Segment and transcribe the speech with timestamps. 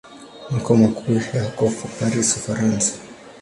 [0.51, 1.63] Makao makuu yako
[1.97, 2.91] Paris, Ufaransa.